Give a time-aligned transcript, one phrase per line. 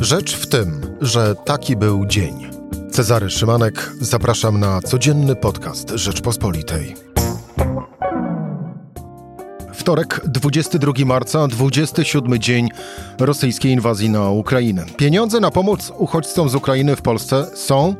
[0.00, 2.50] Rzecz w tym, że taki był dzień.
[2.90, 6.94] Cezary Szymanek, zapraszam na codzienny podcast Rzeczpospolitej.
[9.74, 12.68] Wtorek, 22 marca, 27 dzień
[13.18, 14.84] rosyjskiej inwazji na Ukrainę.
[14.96, 17.94] Pieniądze na pomoc uchodźcom z Ukrainy w Polsce są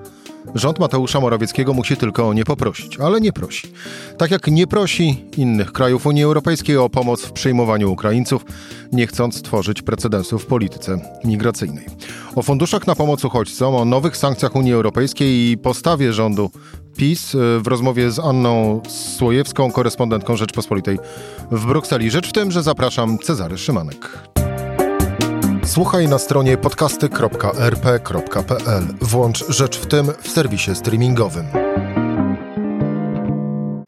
[0.54, 3.73] Rząd Mateusza Morawieckiego musi tylko o nie poprosić, ale nie prosi.
[4.18, 8.45] Tak jak nie prosi innych krajów Unii Europejskiej o pomoc w przyjmowaniu Ukraińców,
[8.92, 11.87] nie chcąc tworzyć precedensu w polityce migracyjnej.
[12.34, 16.51] O funduszach na pomoc uchodźcom, o nowych sankcjach Unii Europejskiej i postawie rządu
[16.96, 20.98] PiS w rozmowie z Anną Słojewską, korespondentką Rzeczpospolitej
[21.51, 22.10] w Brukseli.
[22.10, 24.30] Rzecz w tym, że zapraszam Cezary Szymanek.
[25.70, 28.83] Słuchaj na stronie podcasty.rp.pl.
[29.01, 31.46] Włącz Rzecz w tym w serwisie streamingowym.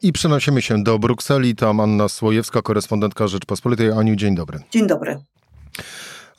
[0.01, 1.55] I przenosimy się do Brukseli.
[1.55, 3.91] Tam Anna Słojewska, korespondentka Rzeczpospolitej.
[3.91, 4.59] Aniu, dzień dobry.
[4.71, 5.19] Dzień dobry.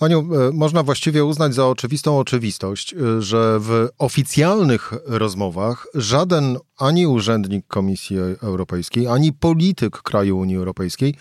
[0.05, 7.07] Aniu, e, można właściwie uznać za oczywistą oczywistość, e, że w oficjalnych rozmowach żaden ani
[7.07, 11.15] urzędnik Komisji Europejskiej, ani polityk kraju Unii Europejskiej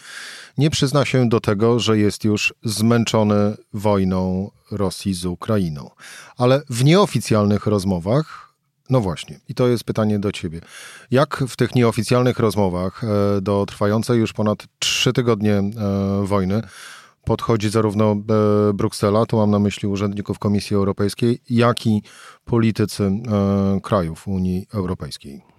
[0.58, 5.90] nie przyzna się do tego, że jest już zmęczony wojną Rosji z Ukrainą.
[6.38, 8.54] Ale w nieoficjalnych rozmowach
[8.90, 10.62] no właśnie, i to jest pytanie do ciebie.
[11.12, 15.62] Jak w tych nieoficjalnych rozmowach e, do trwającej już ponad trzy tygodnie
[16.24, 16.62] wojny
[17.26, 18.16] podchodzi zarówno e,
[18.74, 22.04] Bruksela, tu mam na myśli urzędników Komisji Europejskiej, jak i
[22.46, 25.53] politycy e, krajów Unii Europejskiej.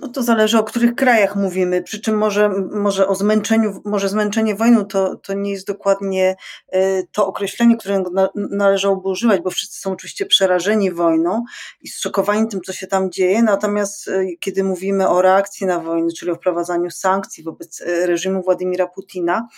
[0.00, 4.54] No to zależy o których krajach mówimy, przy czym może, może o zmęczeniu, może zmęczenie
[4.54, 6.36] wojną to, to nie jest dokładnie
[6.68, 11.44] e, to określenie, którego należałoby używać, bo wszyscy są oczywiście przerażeni wojną
[11.82, 16.30] i zszokowani tym, co się tam dzieje, natomiast kiedy mówimy o reakcji na wojnę, czyli
[16.30, 19.48] o wprowadzaniu sankcji wobec reżimu Władimira Putina,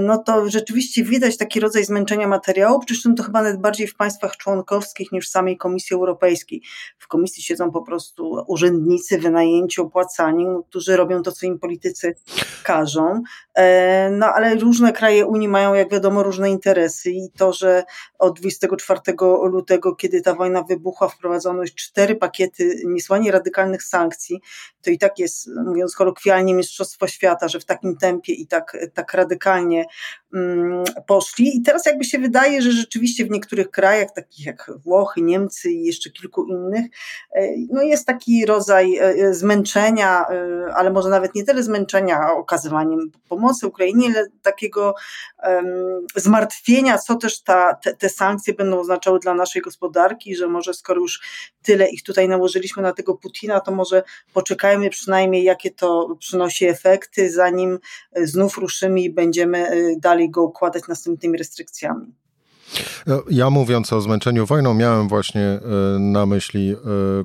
[0.00, 3.96] no to rzeczywiście widać taki rodzaj zmęczenia materiału, przy czym to chyba nawet bardziej w
[3.96, 6.62] państwach członkowskich niż w samej Komisji Europejskiej.
[6.98, 12.14] W komisji siedzą po prostu urzędnicy wynajęci, opłacani, no, którzy robią to, co im politycy
[12.62, 13.22] każą.
[13.54, 17.84] E, no ale różne kraje Unii mają, jak wiadomo, różne interesy i to, że
[18.18, 19.00] od 24
[19.42, 24.40] lutego, kiedy ta wojna wybuchła, wprowadzono już cztery pakiety niesłanie radykalnych sankcji,
[24.82, 29.14] to i tak jest, mówiąc kolokwialnie, mistrzostwo świata, że w takim tempie i tak, tak
[29.14, 29.84] radykalnie
[31.06, 31.56] poszli.
[31.56, 35.84] I teraz jakby się wydaje, że rzeczywiście w niektórych krajach, takich jak Włochy, Niemcy i
[35.84, 36.86] jeszcze kilku innych,
[37.34, 40.24] e, no jest taki rodzaj e, e, zmęczenia,
[40.74, 44.94] ale może nawet nie tyle zmęczenia okazywaniem pomocy Ukrainie, ale takiego
[46.16, 51.00] zmartwienia, co też ta, te, te sankcje będą oznaczały dla naszej gospodarki, że może skoro
[51.00, 51.20] już
[51.62, 54.02] tyle ich tutaj nałożyliśmy na tego Putina, to może
[54.32, 57.78] poczekajmy przynajmniej, jakie to przynosi efekty, zanim
[58.16, 62.14] znów ruszymy i będziemy Y, dalej go układać następnymi restrykcjami.
[63.06, 65.60] No, ja mówiąc o zmęczeniu wojną, miałem właśnie
[65.96, 66.76] y, na myśli y,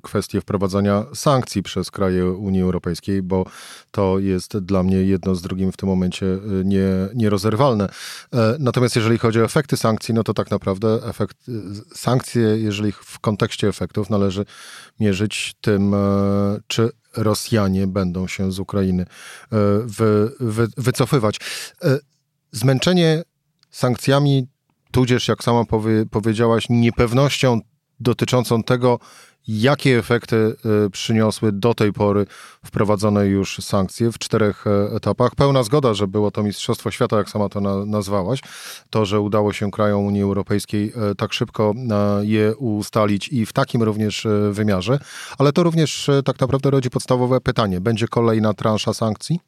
[0.03, 3.45] kwestię wprowadzania sankcji przez kraje Unii Europejskiej, bo
[3.91, 6.25] to jest dla mnie jedno z drugim w tym momencie
[6.63, 7.89] nie, nierozerwalne.
[8.59, 11.38] Natomiast jeżeli chodzi o efekty sankcji, no to tak naprawdę efekt,
[11.95, 14.45] sankcje, jeżeli w kontekście efektów należy
[15.00, 15.95] mierzyć tym,
[16.67, 19.06] czy Rosjanie będą się z Ukrainy
[19.85, 21.39] wy, wy, wycofywać
[22.56, 23.24] zmęczenie
[23.72, 24.48] sankcjami,
[24.92, 27.60] tudzież, jak sama powie, powiedziałaś, niepewnością
[28.00, 29.00] dotyczącą tego,
[29.48, 30.56] jakie efekty
[30.86, 32.26] y, przyniosły do tej pory
[32.66, 35.36] wprowadzone już sankcje w czterech e, etapach.
[35.36, 38.40] Pełna zgoda, że było to Mistrzostwo Świata, jak sama to nazwałaś.
[38.90, 43.54] To, że udało się krajom Unii Europejskiej e, tak szybko e, je ustalić i w
[43.54, 45.00] takim również wymiarze,
[45.38, 47.82] ale to również tak naprawdę rodzi podstawowe pytanie.
[47.82, 49.40] Będzie kolejna transza sankcji?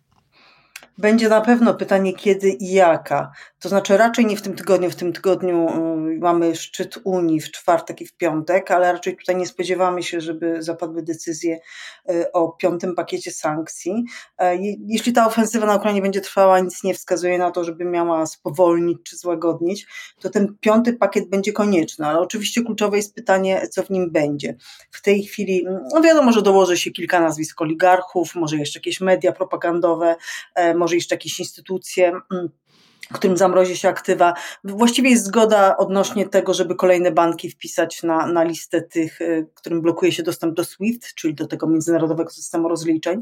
[0.97, 3.31] Będzie na pewno pytanie, kiedy i jaka.
[3.59, 4.89] To znaczy, raczej nie w tym tygodniu.
[4.89, 9.35] W tym tygodniu y, mamy szczyt Unii w czwartek i w piątek, ale raczej tutaj
[9.35, 11.59] nie spodziewamy się, żeby zapadły decyzje
[12.11, 14.03] y, o piątym pakiecie sankcji.
[14.37, 18.25] E, jeśli ta ofensywa na Ukrainie będzie trwała, nic nie wskazuje na to, żeby miała
[18.25, 19.87] spowolnić czy złagodnić,
[20.19, 24.55] to ten piąty pakiet będzie konieczny, ale oczywiście kluczowe jest pytanie, co w nim będzie.
[24.91, 29.31] W tej chwili, no wiadomo, że dołoży się kilka nazwisk oligarchów, może jeszcze jakieś media
[29.31, 30.15] propagandowe,
[30.55, 32.49] e, może jeszcze jakieś instytucje mm,
[33.13, 34.33] którym zamrozi się aktywa.
[34.63, 39.81] Właściwie jest zgoda odnośnie tego, żeby kolejne banki wpisać na, na listę tych, y, którym
[39.81, 43.21] blokuje się dostęp do SWIFT, czyli do tego międzynarodowego systemu rozliczeń.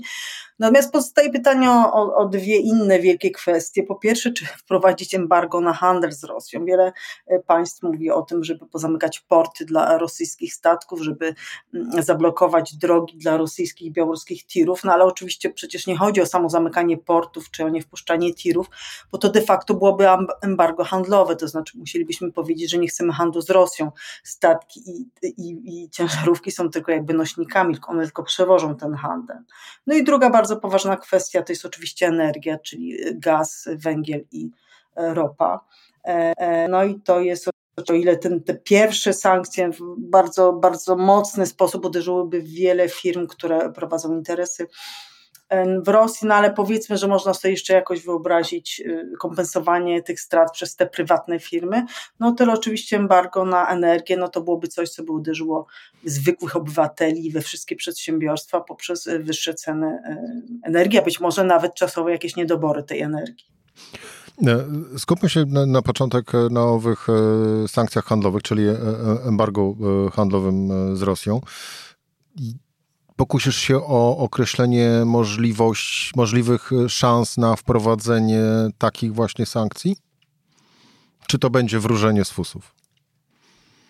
[0.60, 3.84] Natomiast pozostaje pytanie o, o dwie inne wielkie kwestie.
[3.84, 6.66] Po pierwsze, czy wprowadzić embargo na handel z Rosją?
[6.66, 6.94] Wiele
[7.32, 11.36] y, państw mówi o tym, żeby pozamykać porty dla rosyjskich statków, żeby
[11.74, 16.26] mm, zablokować drogi dla rosyjskich i białoruskich tirów, no ale oczywiście przecież nie chodzi o
[16.26, 18.70] samo zamykanie portów, czy o niewpuszczanie tirów,
[19.12, 20.08] bo to de facto to byłoby
[20.42, 23.92] embargo handlowe, to znaczy musielibyśmy powiedzieć, że nie chcemy handlu z Rosją.
[24.24, 29.38] Statki i, i, i ciężarówki są tylko jakby nośnikami, one tylko przewożą ten handel.
[29.88, 34.50] No i druga bardzo poważna kwestia to jest oczywiście energia, czyli gaz, węgiel i
[34.96, 35.66] ropa.
[36.70, 37.50] No i to jest
[37.90, 43.28] o ile ten, te pierwsze sankcje w bardzo, bardzo mocny sposób uderzyłyby w wiele firm,
[43.28, 44.68] które prowadzą interesy
[45.84, 50.52] w Rosji, no ale powiedzmy, że można sobie jeszcze jakoś wyobrazić y, kompensowanie tych strat
[50.52, 51.86] przez te prywatne firmy,
[52.20, 55.68] no tyle oczywiście embargo na energię, no to byłoby coś, co by uderzyło
[56.06, 61.76] zwykłych obywateli we wszystkie przedsiębiorstwa poprzez y, wyższe ceny y, energii, a być może nawet
[61.76, 63.46] czasowe jakieś niedobory tej energii.
[64.48, 64.66] E,
[64.98, 68.64] skupmy się na, na, początek e, na owych e, sankcjach handlowych, czyli
[69.28, 69.76] embargo
[70.14, 71.42] handlowym z Rosją.
[73.16, 78.42] Pokusisz się o określenie możliwość, możliwych szans na wprowadzenie
[78.78, 79.98] takich właśnie sankcji?
[81.28, 82.76] Czy to będzie wróżenie z fusów?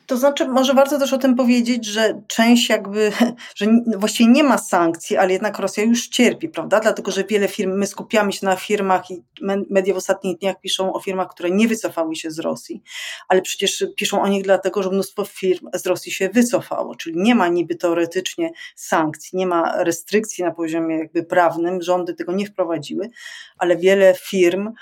[0.06, 3.12] To znaczy, może warto też o tym powiedzieć, że część jakby,
[3.58, 3.66] że
[3.98, 6.80] właściwie nie ma sankcji, ale jednak Rosja już cierpi, prawda?
[6.80, 9.24] Dlatego, że wiele firm, my skupiamy się na firmach i
[9.70, 12.84] media w ostatnich dniach piszą o firmach, które nie wycofały się z Rosji,
[13.28, 17.36] ale przecież piszą o nich dlatego, że mnóstwo firm z Rosji się wycofało, czyli nie
[17.36, 23.10] ma niby teoretycznie sankcji, nie ma restrykcji na poziomie jakby prawnym, rządy tego nie wprowadziły,
[23.58, 24.74] ale wiele firm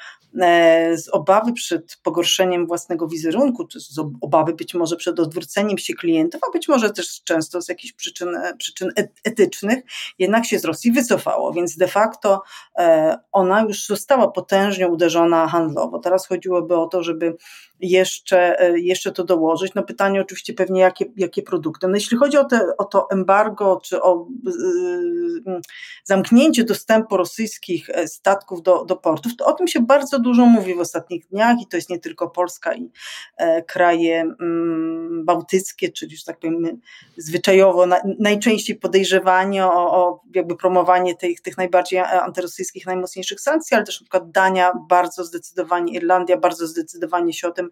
[0.96, 6.42] z obawy przed pogorszeniem własnego wizerunku, czy z obawy być może przed odwróceniem się klientów,
[6.48, 9.84] a być może też często z jakichś przyczyn, e, przyczyn e, etycznych,
[10.20, 12.44] jednak się z Rosji wycofało, więc de facto
[13.32, 16.00] ona już została potężnie uderzona handlowo.
[16.00, 17.36] Teraz chodziłoby o to, żeby
[17.84, 19.74] jeszcze, jeszcze to dołożyć.
[19.74, 21.88] No pytanie oczywiście pewnie, jakie, jakie produkty.
[21.88, 24.28] No jeśli chodzi o, te, o to embargo, czy o
[25.46, 25.62] yy,
[26.04, 30.80] zamknięcie dostępu rosyjskich statków do, do portów, to o tym się bardzo dużo mówi w
[30.80, 32.92] ostatnich dniach i to jest nie tylko Polska i
[33.38, 36.82] e, kraje mm, bałtyckie, czyli, że tak powiem,
[37.18, 37.86] zwyczajowo
[38.20, 44.04] najczęściej podejrzewani o, o jakby promowanie tych, tych najbardziej antyrosyjskich, najmocniejszych sankcji, ale też na
[44.04, 47.70] przykład Dania bardzo zdecydowanie, Irlandia bardzo zdecydowanie się o tym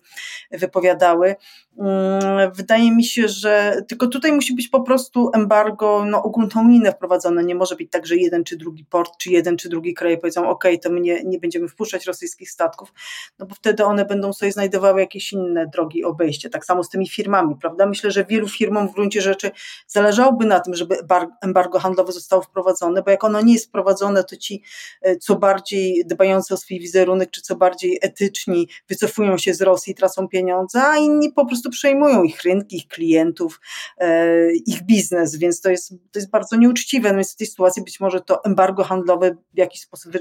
[0.52, 1.36] wypowiadały.
[1.78, 7.44] Mm, wydaje mi się, że tylko tutaj musi być po prostu embargo no, ogólnounijne wprowadzone.
[7.44, 10.50] Nie może być tak, że jeden czy drugi port, czy jeden czy drugi kraj powiedzą,
[10.50, 12.94] OK, to my nie, nie będziemy wpuszczać rosyjskich statków,
[13.40, 16.50] no bo wtedy one będą sobie znajdowały jakieś inne drogi obejście.
[16.50, 17.86] Tak samo z tymi firmami, prawda?
[17.86, 19.52] Myślę, że wielu firmom w gruncie rzeczy
[19.88, 20.98] zależałoby na tym, żeby
[21.42, 24.64] embargo handlowe zostało wprowadzone, bo jak ono nie jest wprowadzone, to ci
[25.02, 29.91] e, co bardziej dbający o swój wizerunek, czy co bardziej etyczni wycofują się z Rosji
[29.96, 33.60] tracą pieniądze, a inni po prostu przejmują ich rynki, ich klientów,
[33.98, 37.10] e, ich biznes, więc to jest, to jest bardzo nieuczciwe.
[37.10, 40.20] No więc w tej sytuacji być może to embargo handlowe w jakiś sposób e,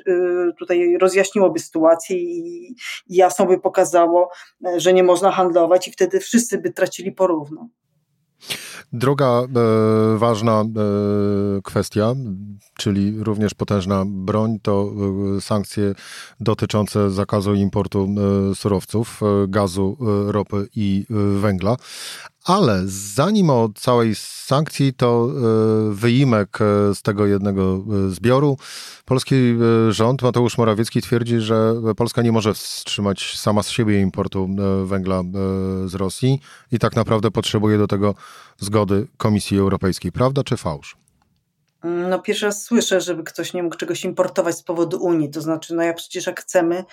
[0.59, 2.69] tutaj rozjaśniłoby sytuację i,
[3.07, 4.31] i jasno by pokazało,
[4.67, 7.69] e, że nie można handlować i wtedy wszyscy by tracili porówno.
[8.93, 9.49] Druga e,
[10.19, 10.65] ważna e,
[11.63, 12.15] kwestia,
[12.77, 14.91] czyli również potężna broń, to
[15.37, 15.95] e, sankcje
[16.41, 18.09] dotyczące zakazu importu
[18.51, 21.07] e, surowców, e, gazu, e, ropy i
[21.41, 21.77] węgla.
[22.45, 25.29] Ale zanim o całej sankcji, to
[25.91, 26.59] wyimek
[26.95, 28.57] z tego jednego zbioru.
[29.05, 29.35] Polski
[29.89, 34.49] rząd, Mateusz Morawiecki twierdzi, że Polska nie może wstrzymać sama z siebie importu
[34.85, 35.23] węgla
[35.87, 36.41] z Rosji
[36.73, 38.15] i tak naprawdę potrzebuje do tego
[38.59, 40.13] zgody Komisji Europejskiej.
[40.13, 40.97] Prawda czy fałsz?
[41.85, 45.31] No pierwszy raz słyszę, żeby ktoś nie mógł czegoś importować z powodu Unii.
[45.31, 46.85] To znaczy, no jak przecież jak chcemy,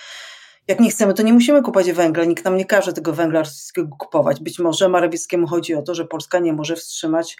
[0.67, 2.25] jak nie chcemy, to nie musimy kupować węgla.
[2.25, 4.39] Nikt nam nie każe tego węgla rosyjskiego kupować.
[4.39, 7.37] Być może Morawieckiemu chodzi o to, że Polska nie może wstrzymać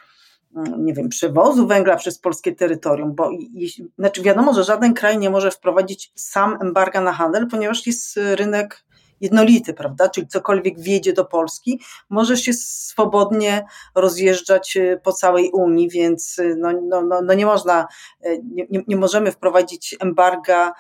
[0.56, 5.18] mm, nie wiem, przewozu węgla przez polskie terytorium, bo jeśli, znaczy wiadomo, że żaden kraj
[5.18, 8.88] nie może wprowadzić sam embarga na handel, ponieważ jest rynek
[9.22, 10.10] jednolity, prawda?
[10.10, 13.66] Czyli cokolwiek wjedzie do Polski, może się swobodnie
[13.96, 17.88] rozjeżdżać y, po całej Unii, więc y, no, no, no, no nie można,
[18.26, 20.74] y, nie, nie możemy wprowadzić embarga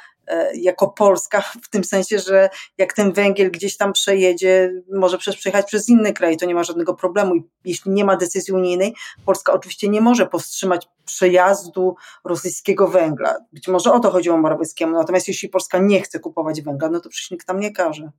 [0.53, 5.89] jako Polska, w tym sensie, że jak ten węgiel gdzieś tam przejedzie, może przejechać przez
[5.89, 7.35] inny kraj, to nie ma żadnego problemu.
[7.35, 13.35] I jeśli nie ma decyzji unijnej, Polska oczywiście nie może powstrzymać przejazdu rosyjskiego węgla.
[13.53, 17.09] Być może o to chodziło Morawieckiemu, natomiast jeśli Polska nie chce kupować węgla, no to
[17.09, 18.11] przecież nikt tam nie każe.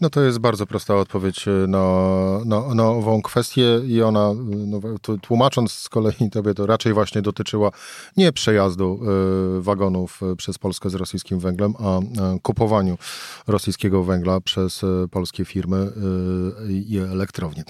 [0.00, 1.84] No to jest bardzo prosta odpowiedź e, na,
[2.44, 4.30] na, na ową kwestię i ona,
[4.66, 4.80] no,
[5.22, 7.70] tłumacząc z kolei tobie, to raczej właśnie dotyczyła
[8.16, 9.00] nie przejazdu
[9.58, 12.00] y, wagonów przez Polskę z rosyjskim węglem, a
[12.42, 12.98] kupowaniu
[13.46, 15.92] rosyjskiego węgla przez polskie firmy
[16.68, 17.64] i elektrownie.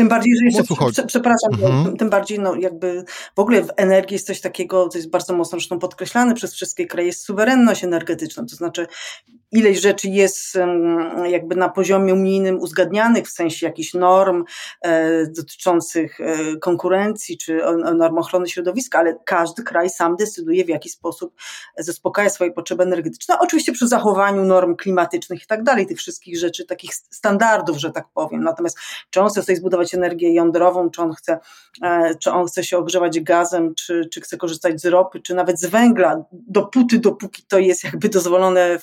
[0.00, 1.96] Tym bardziej, że jeszcze, przepraszam, mhm.
[1.96, 3.04] tym bardziej, no jakby
[3.36, 6.86] w ogóle w energii jest coś takiego, co jest bardzo mocno zresztą podkreślane przez wszystkie
[6.86, 8.86] kraje, jest suwerenność energetyczna, to znaczy
[9.52, 10.58] ileś rzeczy jest
[11.24, 14.44] jakby na poziomie unijnym uzgadnianych w sensie jakichś norm
[14.82, 17.60] e, dotyczących e, konkurencji czy
[17.94, 21.34] norm ochrony środowiska, ale każdy kraj sam decyduje w jaki sposób
[21.78, 26.64] zaspokaja swoje potrzeby energetyczne, oczywiście przy zachowaniu norm klimatycznych i tak dalej, tych wszystkich rzeczy,
[26.66, 28.42] takich standardów, że tak powiem.
[28.42, 28.78] Natomiast
[29.10, 31.38] czy on chce sobie zbudować energię jądrową, czy on chce,
[31.82, 35.60] e, czy on chce się ogrzewać gazem, czy, czy chce korzystać z ropy, czy nawet
[35.60, 38.78] z węgla, dopóty, dopóki to jest jakby dozwolone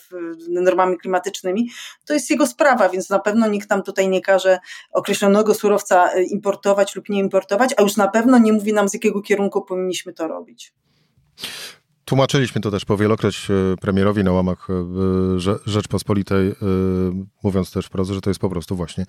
[0.50, 1.70] normami klimatycznymi,
[2.06, 4.60] to jest jego sprawa, więc na pewno nikt tam tutaj nie każe
[4.92, 8.94] określonego surowca e, importować lub nie importować, a już na pewno nie mówi nam z
[8.94, 10.74] jakiego kierunku powinniśmy to robić.
[12.08, 16.56] Tłumaczyliśmy to też powielokroć e, premierowi na łamach e, Rzeczpospolitej,
[17.44, 19.06] mówiąc też wprost, że to jest po prostu właśnie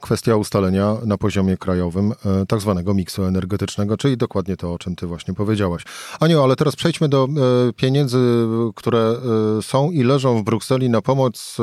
[0.00, 2.12] kwestia ustalenia na poziomie krajowym
[2.48, 5.82] tak zwanego miksu energetycznego, czyli dokładnie to, o czym ty właśnie powiedziałaś.
[6.20, 7.28] Aniu, ale teraz przejdźmy do
[7.76, 8.18] pieniędzy,
[8.74, 9.16] które
[9.62, 11.56] są i leżą w Brukseli na pomoc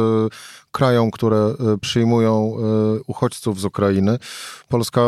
[0.71, 2.57] krajom, które przyjmują
[3.07, 4.19] uchodźców z Ukrainy.
[4.69, 5.01] Polska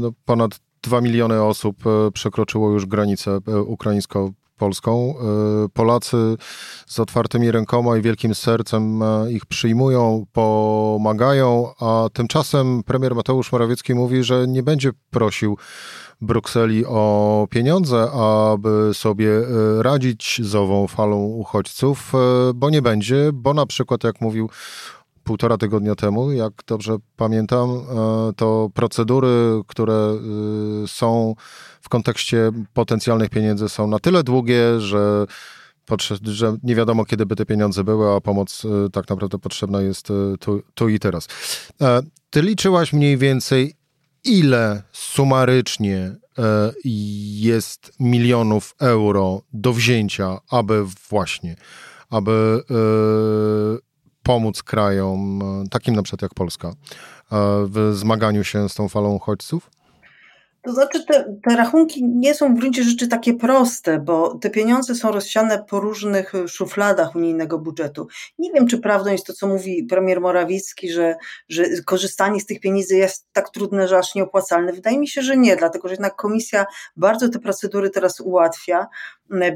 [0.00, 1.76] no, ponad 2 miliony osób
[2.14, 5.14] przekroczyło już granicę ukraińską Polską.
[5.64, 6.36] E, Polacy
[6.86, 13.94] z otwartymi rękoma i wielkim sercem e, ich przyjmują, pomagają, a tymczasem premier Mateusz Morawiecki
[13.94, 15.56] mówi, że nie będzie prosił
[16.20, 22.12] Brukseli o pieniądze, aby sobie e, radzić z ową falą uchodźców,
[22.54, 24.50] bo nie będzie, bo na przykład, jak mówił
[25.30, 30.18] półtora tygodnia temu, jak dobrze pamiętam, e, to procedury, które e,
[30.86, 31.34] są
[31.80, 35.26] w kontekście potencjalnych pieniędzy są na tyle długie, że
[36.22, 40.08] że nie wiadomo, kiedy by te pieniądze były, a pomoc e, tak naprawdę potrzebna jest
[40.40, 41.28] tu, tu, i teraz.
[42.30, 43.74] Ty liczyłaś mniej więcej,
[44.24, 46.16] ile sumarycznie
[47.34, 51.56] jest milionów euro do wzięcia, aby właśnie,
[52.10, 52.62] aby
[54.22, 56.72] pomóc krajom, e, takim na przykład jak Polska, e,
[57.66, 59.70] w zmaganiu się z tą falą uchodźców?
[60.62, 64.94] To znaczy, te, te, rachunki nie są w gruncie rzeczy takie proste, bo te pieniądze
[64.94, 68.06] są rozsiane po różnych szufladach unijnego budżetu.
[68.38, 71.16] Nie wiem, czy prawdą jest to, co mówi premier Morawiecki, że,
[71.48, 74.72] że korzystanie z tych pieniędzy jest tak trudne, że aż nieopłacalne.
[74.72, 78.86] Wydaje mi się, że nie, dlatego że jednak komisja bardzo te procedury teraz ułatwia.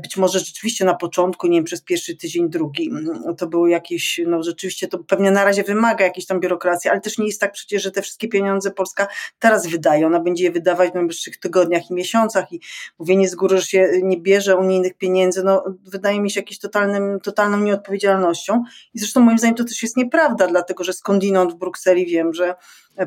[0.03, 2.91] Być może rzeczywiście na początku, nie wiem, przez pierwszy tydzień, drugi,
[3.39, 7.19] to było jakieś, no rzeczywiście to pewnie na razie wymaga jakiejś tam biurokracji, ale też
[7.19, 10.07] nie jest tak przecież, że te wszystkie pieniądze Polska teraz wydaje.
[10.07, 12.61] Ona będzie je wydawać w najbliższych tygodniach i miesiącach i
[12.99, 17.21] mówienie z góry, że się nie bierze unijnych pieniędzy, no wydaje mi się jakąś totalnym,
[17.21, 18.63] totalną nieodpowiedzialnością.
[18.95, 22.55] I zresztą moim zdaniem to też jest nieprawda, dlatego że skądinąd w Brukseli wiem, że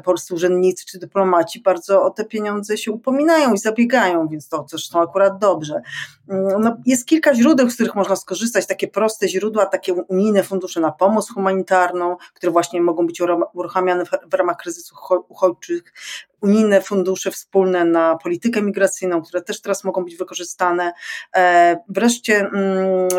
[0.04, 5.02] polscy urzędnicy czy dyplomaci bardzo o te pieniądze się upominają i zabiegają, więc to zresztą
[5.02, 5.82] akurat dobrze.
[6.30, 10.80] Mm, no, jest kilka źródeł, z których można skorzystać, takie proste źródła, takie unijne fundusze
[10.80, 13.22] na pomoc humanitarną, które właśnie mogą być
[13.54, 15.94] uruchamiane w ramach kryzysów uchodźczych,
[16.42, 20.94] unijne fundusze wspólne na politykę migracyjną, które też teraz mogą być wykorzystane.
[21.36, 23.10] E, wreszcie mm,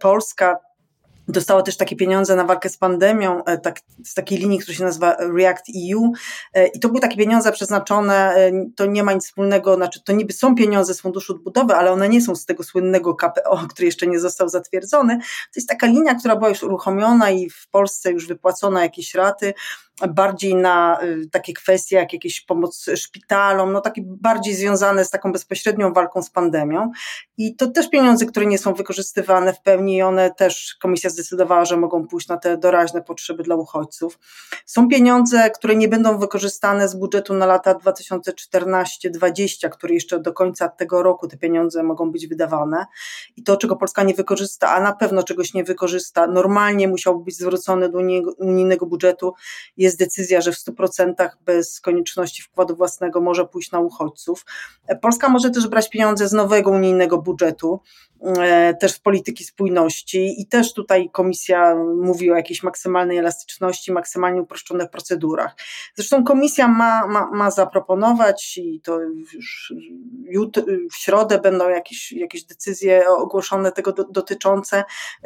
[0.00, 0.58] Polska
[1.28, 4.84] Dostała też takie pieniądze na walkę z pandemią, e, tak, z takiej linii, która się
[4.84, 6.12] nazywa React EU.
[6.54, 10.12] E, I to były takie pieniądze przeznaczone, e, to nie ma nic wspólnego, znaczy to
[10.12, 13.86] niby są pieniądze z Funduszu Odbudowy, ale one nie są z tego słynnego KPO, który
[13.86, 15.18] jeszcze nie został zatwierdzony.
[15.18, 19.54] To jest taka linia, która była już uruchomiona i w Polsce już wypłacona jakieś raty
[20.08, 25.32] bardziej na y, takie kwestie jak jakieś pomoc szpitalom, no takie bardziej związane z taką
[25.32, 26.90] bezpośrednią walką z pandemią.
[27.36, 31.64] I to też pieniądze, które nie są wykorzystywane w pełni i one też komisja zdecydowała,
[31.64, 34.18] że mogą pójść na te doraźne potrzeby dla uchodźców.
[34.66, 40.68] Są pieniądze, które nie będą wykorzystane z budżetu na lata 2014-2020, który jeszcze do końca
[40.68, 42.86] tego roku te pieniądze mogą być wydawane.
[43.36, 47.36] I to, czego Polska nie wykorzysta, a na pewno czegoś nie wykorzysta, normalnie musiałoby być
[47.36, 47.98] zwrócone do
[48.38, 49.34] unijnego budżetu,
[49.76, 54.44] jest decyzja, że w 100% bez konieczności wkładu własnego może pójść na uchodźców.
[55.02, 57.80] Polska może też brać pieniądze z nowego unijnego budżetu,
[58.22, 64.42] e, też z polityki spójności i też tutaj komisja mówi o jakiejś maksymalnej elastyczności, maksymalnie
[64.42, 65.56] uproszczonych procedurach.
[65.94, 69.00] Zresztą komisja ma, ma, ma zaproponować i to
[69.34, 69.72] już
[70.28, 74.84] jutro, w środę będą jakieś, jakieś decyzje ogłoszone tego do, dotyczące,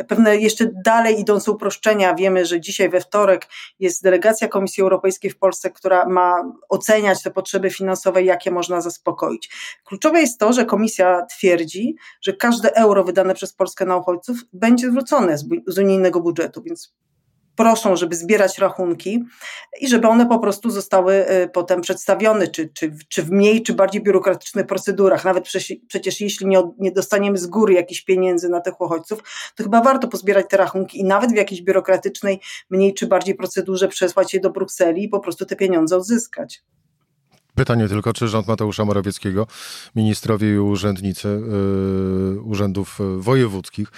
[0.09, 2.15] pewne jeszcze dalej idące uproszczenia.
[2.15, 3.47] Wiemy, że dzisiaj we wtorek
[3.79, 9.51] jest delegacja Komisji Europejskiej w Polsce, która ma oceniać te potrzeby finansowe, jakie można zaspokoić.
[9.85, 14.91] Kluczowe jest to, że komisja twierdzi, że każde euro wydane przez Polskę na uchodźców będzie
[14.91, 15.39] zwrócone
[15.73, 16.95] z, unijnego budżetu, więc
[17.57, 19.25] proszą, żeby zbierać rachunki
[19.81, 24.03] i żeby one po prostu zostały potem przedstawione, czy, czy, czy w mniej, czy bardziej
[24.03, 25.25] biurokratycznych procedurach.
[25.25, 29.23] Nawet przecież, przecież jeśli nie, nie dostaniemy z góry jakichś pieniędzy na tych uchodźców,
[29.57, 33.89] to chyba warto pozbierać te rachunki i nawet w jakiejś biurokratycznej, mniej czy bardziej procedurze
[33.89, 36.63] przesłać je do Brukseli i po prostu te pieniądze odzyskać.
[37.61, 39.47] Pytanie tylko, czy rząd Mateusza Morawieckiego,
[39.97, 43.89] ministrowie i urzędnicy y, urzędów wojewódzkich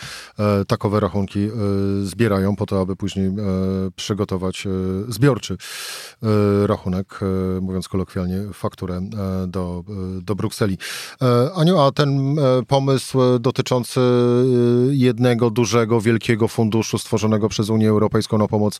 [0.61, 3.31] y, takowe rachunki y, zbierają po to, aby później
[3.97, 4.65] przygotować
[5.09, 5.57] zbiorczy
[6.67, 7.21] rachunek,
[7.61, 9.01] mówiąc kolokwialnie, fakturę
[9.47, 9.85] do,
[10.23, 10.79] do Brukseli.
[11.57, 12.37] Aniu, a ten
[12.69, 14.01] pomysł dotyczący
[14.91, 18.79] jednego dużego, wielkiego funduszu stworzonego przez Unię Europejską na pomoc,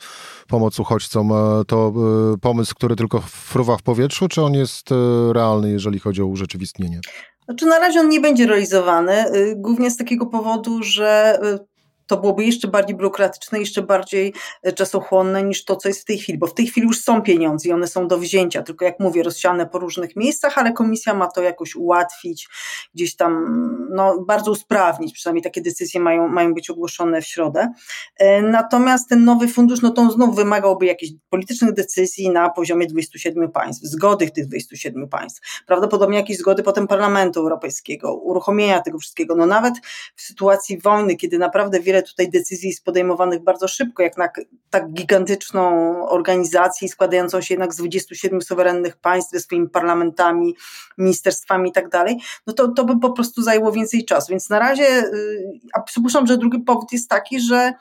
[0.49, 1.33] pomoc uchodźcom,
[1.67, 1.93] to
[2.41, 6.27] pomysł, który tylko fruwa w powietrzu, czy on jest jest e, realny, jeżeli chodzi o
[6.27, 7.01] urzeczywistnienie?
[7.45, 11.72] Znaczy na razie on nie będzie realizowany, y, głównie z takiego powodu, że y,
[12.13, 16.19] to byłoby jeszcze bardziej biurokratyczne, jeszcze bardziej e, czasochłonne niż to, co jest w tej
[16.19, 19.01] chwili, bo w tej chwili już są pieniądze i one są do wzięcia, tylko jak
[19.01, 22.49] mówię, rozsiane po różnych miejscach, ale komisja ma to jakoś ułatwić,
[22.95, 23.47] gdzieś tam
[23.91, 27.73] no, bardzo usprawnić, przynajmniej takie decyzje mają, mają być ogłoszone w środę.
[28.17, 33.51] E, natomiast ten nowy fundusz, no to znów wymagałby jakichś politycznych decyzji na poziomie 27
[33.51, 39.35] państw, zgody tych 27 państw, prawdopodobnie jakiejś zgody potem Parlamentu Europejskiego, uruchomienia tego wszystkiego.
[39.35, 39.75] No nawet
[40.17, 44.29] w sytuacji wojny, kiedy naprawdę wiele tutaj decyzji jest podejmowanych bardzo szybko, jak na
[44.71, 45.63] tak gigantyczną
[46.09, 50.57] organizację składającą się jednak z 27 suwerennych państw ze swoimi parlamentami,
[50.99, 54.27] ministerstwami i tak dalej, no to, to by po prostu zajęło więcej czasu.
[54.31, 57.73] Więc na razie, y, a przypuszczam, że drugi powód jest taki, że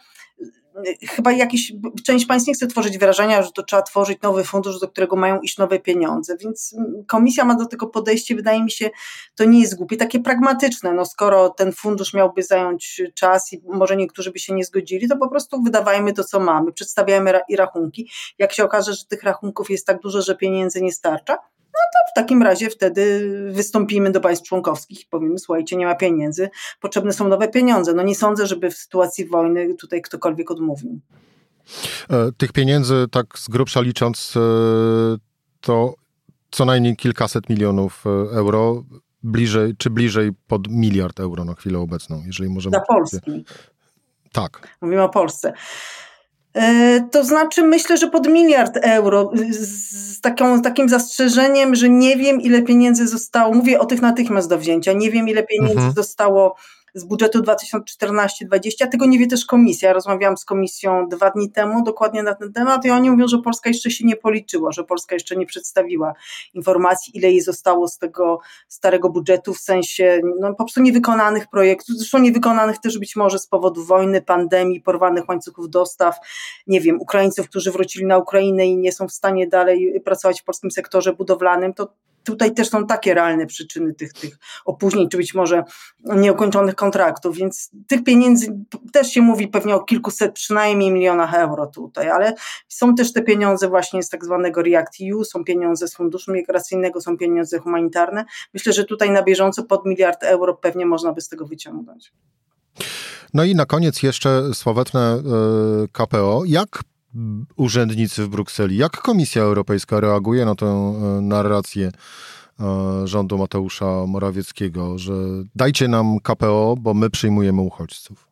[1.10, 1.74] chyba jakiś,
[2.06, 5.40] część państw nie chce tworzyć wrażenia, że to trzeba tworzyć nowy fundusz, do którego mają
[5.40, 6.76] iść nowe pieniądze, więc
[7.08, 8.90] komisja ma do tego podejście, wydaje mi się,
[9.36, 13.98] to nie jest głupie, takie pragmatyczne, no skoro ten fundusz miałby zająć czas i może
[13.98, 18.10] niektórzy by się nie zgodzili, to po prostu wydawajmy to, co mamy, przedstawiajmy i rachunki,
[18.38, 21.38] jak się okaże, że tych rachunków jest tak dużo, że pieniędzy nie starcza,
[21.94, 26.50] to w takim razie wtedy wystąpimy do państw członkowskich i powiemy, słuchajcie, nie ma pieniędzy,
[26.80, 27.94] potrzebne są nowe pieniądze.
[27.94, 31.00] No nie sądzę, żeby w sytuacji wojny tutaj ktokolwiek odmówił.
[32.10, 34.40] E, tych pieniędzy, tak z grubsza licząc, e,
[35.62, 35.96] to
[36.52, 38.84] co najmniej kilkaset milionów e, euro,
[39.24, 42.72] bliżej, czy bliżej pod miliard euro na chwilę obecną, jeżeli możemy...
[42.72, 43.46] Dla Polski.
[44.32, 44.78] Tak.
[44.82, 45.54] Mówimy o Polsce.
[46.54, 52.42] E, to znaczy, myślę, że pod miliard euro, z, taką, takim zastrzeżeniem, że nie wiem,
[52.42, 55.94] ile pieniędzy zostało, mówię o tych natychmiast do wzięcia, nie wiem, ile pieniędzy mhm.
[55.94, 56.56] zostało
[56.94, 58.88] z budżetu 2014-2020.
[58.92, 59.88] Tego nie wie też komisja.
[59.88, 63.38] Ja rozmawiałam z komisją dwa dni temu dokładnie na ten temat i oni mówią, że
[63.38, 66.14] Polska jeszcze się nie policzyła, że Polska jeszcze nie przedstawiła
[66.54, 71.96] informacji, ile jej zostało z tego starego budżetu, w sensie no, po prostu niewykonanych projektów,
[71.98, 76.18] zresztą niewykonanych też być może z powodu wojny, pandemii, porwanych łańcuchów dostaw,
[76.68, 80.44] nie wiem, Ukraińców, którzy wrócili na Ukrainę i nie są w stanie dalej pracować w
[80.44, 85.34] polskim sektorze budowlanym, to tutaj też są takie realne przyczyny tych, tych opóźnień, czy być
[85.34, 85.64] może
[86.00, 88.60] nieukończonych kontraktów, więc tych pieniędzy
[88.94, 92.34] też się mówi pewnie o kilkuset przynajmniej milionach euro tutaj, ale
[92.68, 97.18] są też te pieniądze właśnie z tak zwanego REACT-EU, są pieniądze z funduszu migracyjnego, są
[97.18, 98.26] pieniądze humanitarne.
[98.54, 102.14] Myślę, że tutaj na bieżąco pod miliard euro pewnie można by z tego wyciągnąć.
[103.34, 105.22] No i na koniec jeszcze sławetne e,
[105.92, 106.44] KPO.
[106.46, 106.84] Jak
[107.56, 108.78] urzędnicy w Brukseli.
[108.78, 111.92] Jak Komisja Europejska reaguje na tę e, narrację
[112.60, 115.14] e, rządu Mateusza Morawieckiego, że
[115.56, 118.28] dajcie nam KPO, bo my przyjmujemy uchodźców?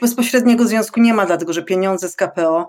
[0.00, 2.68] Bezpośredniego związku nie ma, dlatego że pieniądze z KPO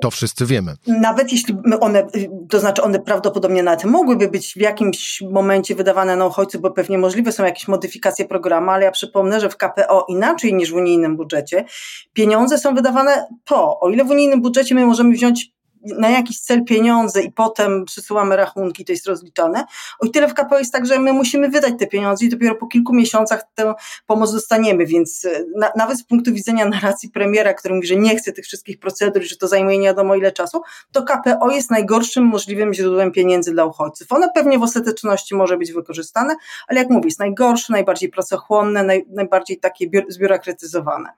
[0.00, 0.74] to wszyscy wiemy.
[0.86, 2.06] Nawet jeśli one,
[2.50, 6.70] to znaczy one prawdopodobnie na tym mogłyby być w jakimś momencie wydawane na uchodźców, bo
[6.70, 10.74] pewnie możliwe są jakieś modyfikacje programu, ale ja przypomnę, że w KPO inaczej niż w
[10.74, 11.64] unijnym budżecie
[12.12, 13.80] pieniądze są wydawane po.
[13.80, 15.53] O ile w unijnym budżecie my możemy wziąć
[15.84, 19.64] na jakiś cel pieniądze i potem przysyłamy rachunki, to jest rozliczane.
[20.00, 22.66] O tyle w KPO jest tak, że my musimy wydać te pieniądze i dopiero po
[22.66, 23.74] kilku miesiącach tę
[24.06, 28.16] pomoc dostaniemy, więc e, na, nawet z punktu widzenia narracji premiera, który mówi, że nie
[28.16, 32.24] chce tych wszystkich procedur, że to zajmuje nie wiadomo ile czasu, to KPO jest najgorszym
[32.24, 34.12] możliwym źródłem pieniędzy dla uchodźców.
[34.12, 36.36] Ono pewnie w ostateczności może być wykorzystane,
[36.68, 41.08] ale jak mówię, jest najgorsze, najbardziej pracochłonne, naj, najbardziej takie zbiurokratyzowane.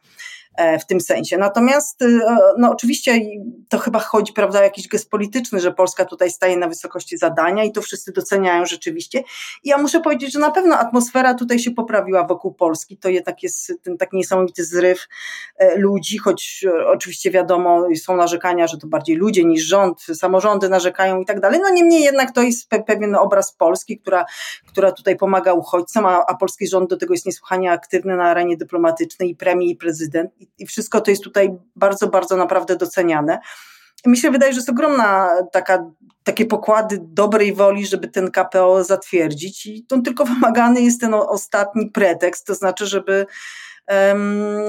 [0.56, 1.38] E, w tym sensie.
[1.38, 2.20] Natomiast y,
[2.58, 3.20] no oczywiście
[3.68, 7.64] to chyba chodzi prawda, o jakiś gest polityczny, że Polska tutaj staje na wysokości zadania
[7.64, 9.22] i to wszyscy doceniają rzeczywiście.
[9.64, 12.96] I ja muszę powiedzieć, że na pewno atmosfera tutaj się poprawiła wokół Polski.
[12.96, 15.06] To jednak jest ten taki niesamowity zryw
[15.56, 20.68] e, ludzi, choć e, oczywiście wiadomo, są narzekania, że to bardziej ludzie niż rząd, samorządy
[20.68, 21.60] narzekają i tak dalej.
[21.62, 24.24] No niemniej jednak to jest pewien obraz Polski, która,
[24.66, 28.56] która tutaj pomaga uchodźcom, a, a polski rząd do tego jest niesłychanie aktywny na arenie
[28.56, 33.38] dyplomatycznej i premier i prezydent i wszystko to jest tutaj bardzo, bardzo naprawdę doceniane.
[34.06, 35.90] mi się wydaje, że jest ogromna taka,
[36.24, 41.90] takie pokłady dobrej woli, żeby ten KPO zatwierdzić i to tylko wymagany jest ten ostatni
[41.90, 43.26] pretekst, to znaczy, żeby,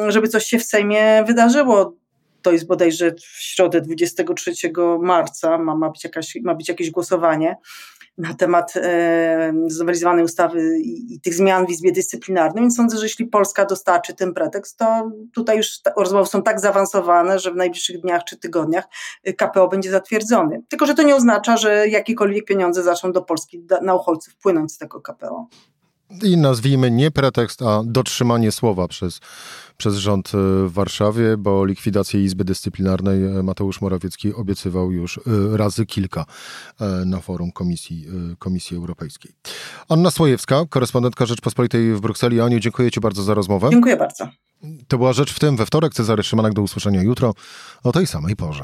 [0.08, 1.94] żeby coś się w Sejmie wydarzyło
[2.48, 4.52] to jest bodajże w środę 23
[5.00, 7.58] marca, ma, ma, być, jakaś, ma być jakieś głosowanie
[8.18, 13.06] na temat e, znowelizowanej ustawy i, i, tych zmian w Izbie Dyscyplinarnej, więc sądzę, że
[13.06, 18.02] jeśli Polska dostarczy ten pretekst, to tutaj już rozmowy są tak zaawansowane, że w najbliższych
[18.02, 18.86] dniach czy tygodniach
[19.24, 20.62] e, KPO będzie zatwierdzony.
[20.70, 24.78] Tylko, że to nie oznacza, że jakiekolwiek pieniądze zaczną do Polski na uchodźców płynąć z
[24.78, 25.48] tego KPO.
[26.24, 29.20] I nazwijmy nie pretekst, a dotrzymanie słowa przez,
[29.78, 35.22] przez rząd e, w Warszawie, bo likwidację Izby Dyscyplinarnej e, Mateusz Morawiecki obiecywał już e,
[35.58, 36.26] razy kilka
[37.06, 38.06] na forum Komisji,
[38.40, 39.32] Komisji Europejskiej.
[39.90, 42.42] Anna Słojewska, korespondentka Rzeczpospolitej w Brukseli.
[42.42, 43.70] Aniu, dziękuję Ci bardzo za rozmowę.
[43.72, 44.28] Dziękuję bardzo.
[44.88, 45.94] To była Rzecz w tym we wtorek.
[45.94, 47.34] Cezary Szymanek do usłyszenia jutro
[47.84, 48.64] o tej samej porze.